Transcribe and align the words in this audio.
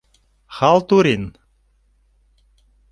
Халтурин. 0.55 1.23